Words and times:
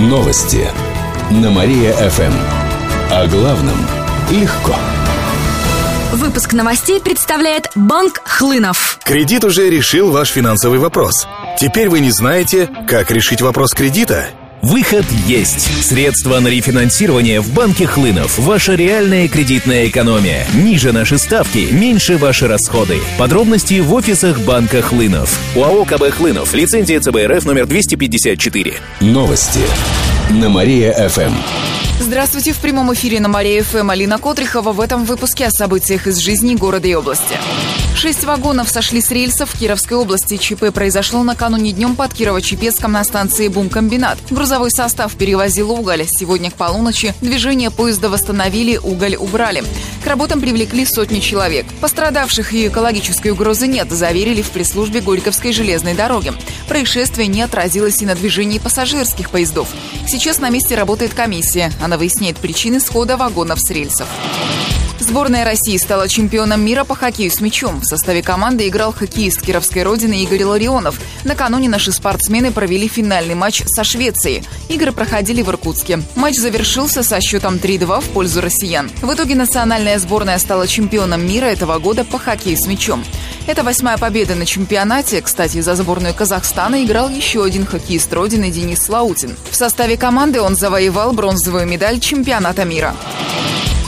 Новости 0.00 0.66
на 1.30 1.50
Мария-ФМ. 1.50 2.32
О 3.10 3.26
главном 3.26 3.76
легко. 4.30 4.74
Выпуск 6.12 6.54
новостей 6.54 7.02
представляет 7.02 7.70
Банк 7.74 8.22
Хлынов. 8.24 8.98
Кредит 9.04 9.44
уже 9.44 9.68
решил 9.68 10.10
ваш 10.10 10.30
финансовый 10.30 10.78
вопрос. 10.78 11.26
Теперь 11.58 11.90
вы 11.90 12.00
не 12.00 12.12
знаете, 12.12 12.70
как 12.88 13.10
решить 13.10 13.42
вопрос 13.42 13.74
кредита? 13.74 14.30
Выход 14.62 15.06
есть. 15.26 15.60
Средства 15.82 16.38
на 16.40 16.48
рефинансирование 16.48 17.40
в 17.40 17.52
банке 17.54 17.86
Хлынов. 17.86 18.38
Ваша 18.38 18.74
реальная 18.74 19.26
кредитная 19.26 19.88
экономия. 19.88 20.46
Ниже 20.54 20.92
наши 20.92 21.16
ставки, 21.16 21.68
меньше 21.70 22.18
ваши 22.18 22.46
расходы. 22.46 22.98
Подробности 23.18 23.80
в 23.80 23.92
офисах 23.94 24.38
банка 24.40 24.82
Хлынов. 24.82 25.38
УАО 25.56 25.86
КБ 25.86 26.10
Хлынов. 26.10 26.52
Лицензия 26.52 27.00
ЦБРФ 27.00 27.44
номер 27.46 27.66
254. 27.66 28.74
Новости 29.00 29.60
на 30.30 30.50
Мария-ФМ. 30.50 31.89
Здравствуйте, 32.00 32.54
в 32.54 32.58
прямом 32.58 32.92
эфире 32.94 33.20
на 33.20 33.28
Мария 33.28 33.62
ФМ 33.62 33.90
Алина 33.90 34.16
Котрихова 34.16 34.72
в 34.72 34.80
этом 34.80 35.04
выпуске 35.04 35.46
о 35.46 35.50
событиях 35.50 36.06
из 36.06 36.16
жизни 36.16 36.54
города 36.54 36.88
и 36.88 36.94
области. 36.94 37.36
Шесть 37.94 38.24
вагонов 38.24 38.70
сошли 38.70 39.02
с 39.02 39.10
рельсов 39.10 39.50
в 39.50 39.58
Кировской 39.58 39.98
области. 39.98 40.38
ЧП 40.38 40.72
произошло 40.72 41.22
накануне 41.22 41.72
днем 41.72 41.94
под 41.94 42.14
Кирово-Чепецком 42.14 42.92
на 42.92 43.04
станции 43.04 43.48
Бумкомбинат. 43.48 44.16
Грузовой 44.30 44.70
состав 44.70 45.14
перевозил 45.14 45.70
уголь. 45.70 46.06
Сегодня 46.08 46.50
к 46.50 46.54
полуночи 46.54 47.14
движение 47.20 47.70
поезда 47.70 48.08
восстановили, 48.08 48.78
уголь 48.78 49.16
убрали. 49.16 49.62
К 50.02 50.06
работам 50.06 50.40
привлекли 50.40 50.84
сотни 50.86 51.20
человек. 51.20 51.66
Пострадавших 51.80 52.54
и 52.54 52.68
экологической 52.68 53.28
угрозы 53.28 53.66
нет, 53.66 53.90
заверили 53.90 54.42
в 54.42 54.50
пресс-службе 54.50 55.00
Горьковской 55.00 55.52
железной 55.52 55.94
дороги. 55.94 56.32
Происшествие 56.68 57.28
не 57.28 57.42
отразилось 57.42 58.00
и 58.00 58.06
на 58.06 58.14
движении 58.14 58.58
пассажирских 58.58 59.30
поездов. 59.30 59.68
Сейчас 60.06 60.38
на 60.38 60.48
месте 60.48 60.74
работает 60.74 61.12
комиссия. 61.14 61.70
Она 61.82 61.98
выясняет 61.98 62.38
причины 62.38 62.80
схода 62.80 63.16
вагонов 63.16 63.60
с 63.60 63.70
рельсов. 63.70 64.08
Сборная 65.10 65.44
России 65.44 65.76
стала 65.76 66.08
чемпионом 66.08 66.64
мира 66.64 66.84
по 66.84 66.94
хоккею 66.94 67.32
с 67.32 67.40
мячом. 67.40 67.80
В 67.80 67.84
составе 67.84 68.22
команды 68.22 68.68
играл 68.68 68.92
хоккеист 68.92 69.42
кировской 69.42 69.82
родины 69.82 70.22
Игорь 70.22 70.44
Ларионов. 70.44 71.00
Накануне 71.24 71.68
наши 71.68 71.90
спортсмены 71.90 72.52
провели 72.52 72.86
финальный 72.86 73.34
матч 73.34 73.64
со 73.66 73.82
Швецией. 73.82 74.44
Игры 74.68 74.92
проходили 74.92 75.42
в 75.42 75.48
Иркутске. 75.48 76.00
Матч 76.14 76.36
завершился 76.36 77.02
со 77.02 77.20
счетом 77.20 77.56
3-2 77.56 78.02
в 78.02 78.04
пользу 78.10 78.40
россиян. 78.40 78.88
В 79.02 79.12
итоге 79.12 79.34
национальная 79.34 79.98
сборная 79.98 80.38
стала 80.38 80.68
чемпионом 80.68 81.26
мира 81.26 81.46
этого 81.46 81.80
года 81.80 82.04
по 82.04 82.16
хоккею 82.16 82.56
с 82.56 82.68
мячом. 82.68 83.04
Это 83.48 83.64
восьмая 83.64 83.98
победа 83.98 84.36
на 84.36 84.46
чемпионате. 84.46 85.22
Кстати, 85.22 85.60
за 85.60 85.74
сборную 85.74 86.14
Казахстана 86.14 86.84
играл 86.84 87.08
еще 87.08 87.42
один 87.42 87.66
хоккеист 87.66 88.12
родины 88.12 88.52
Денис 88.52 88.84
Слаутин. 88.84 89.34
В 89.50 89.56
составе 89.56 89.96
команды 89.96 90.40
он 90.40 90.54
завоевал 90.54 91.10
бронзовую 91.10 91.66
медаль 91.66 91.98
чемпионата 91.98 92.64
мира. 92.64 92.94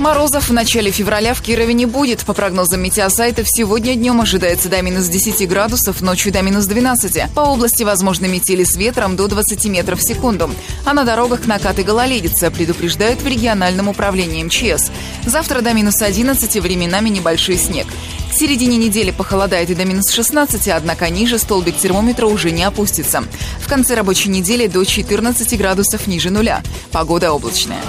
Морозов 0.00 0.48
в 0.48 0.52
начале 0.54 0.90
февраля 0.90 1.34
в 1.34 1.42
Кирове 1.42 1.74
не 1.74 1.84
будет. 1.84 2.24
По 2.24 2.32
прогнозам 2.32 2.80
метеосайтов, 2.80 3.46
сегодня 3.46 3.94
днем 3.94 4.22
ожидается 4.22 4.70
до 4.70 4.80
минус 4.80 5.08
10 5.08 5.46
градусов, 5.46 6.00
ночью 6.00 6.32
до 6.32 6.40
минус 6.40 6.64
12. 6.64 7.30
По 7.34 7.40
области 7.40 7.82
возможны 7.82 8.26
метели 8.26 8.64
с 8.64 8.76
ветром 8.76 9.14
до 9.14 9.28
20 9.28 9.66
метров 9.66 10.00
в 10.00 10.02
секунду. 10.02 10.50
А 10.86 10.94
на 10.94 11.04
дорогах 11.04 11.46
накаты 11.46 11.82
гололедица, 11.82 12.50
предупреждают 12.50 13.20
в 13.20 13.26
региональном 13.26 13.88
управлении 13.88 14.42
МЧС. 14.42 14.90
Завтра 15.26 15.60
до 15.60 15.74
минус 15.74 16.00
11, 16.00 16.62
временами 16.62 17.10
небольшой 17.10 17.58
снег. 17.58 17.86
К 18.30 18.32
середине 18.32 18.78
недели 18.78 19.10
похолодает 19.10 19.68
и 19.68 19.74
до 19.74 19.84
минус 19.84 20.10
16, 20.12 20.68
однако 20.68 21.10
ниже 21.10 21.38
столбик 21.38 21.76
термометра 21.76 22.24
уже 22.24 22.52
не 22.52 22.64
опустится. 22.64 23.22
В 23.60 23.68
конце 23.68 23.96
рабочей 23.96 24.30
недели 24.30 24.66
до 24.66 24.82
14 24.82 25.58
градусов 25.58 26.06
ниже 26.06 26.30
нуля. 26.30 26.62
Погода 26.90 27.32
облачная. 27.32 27.82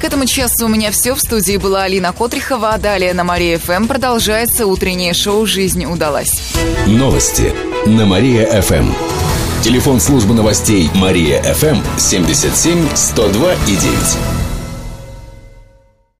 К 0.00 0.04
этому 0.04 0.26
часу 0.26 0.66
у 0.66 0.68
меня 0.68 0.92
все. 0.92 1.14
В 1.14 1.20
студии 1.20 1.56
была 1.56 1.82
Алина 1.82 2.12
Котрихова. 2.12 2.70
А 2.70 2.78
далее 2.78 3.12
на 3.14 3.24
Мария 3.24 3.58
ФМ 3.58 3.86
продолжается 3.86 4.66
утреннее 4.66 5.12
шоу 5.12 5.44
«Жизнь 5.44 5.84
удалась». 5.86 6.30
Новости 6.86 7.52
на 7.86 8.06
Мария-ФМ. 8.06 8.92
Телефон 9.62 10.00
службы 10.00 10.34
новостей 10.34 10.88
Мария-ФМ 10.94 11.82
77 11.98 12.94
102 12.94 13.54
и 13.54 13.76
9. 13.76 14.37